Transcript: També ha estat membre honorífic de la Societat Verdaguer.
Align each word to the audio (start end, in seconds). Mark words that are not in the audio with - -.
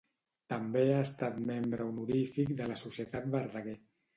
També 0.53 0.81
ha 0.93 1.03
estat 1.09 1.37
membre 1.51 1.87
honorífic 1.91 2.57
de 2.63 2.71
la 2.73 2.79
Societat 2.85 3.33
Verdaguer. 3.37 3.79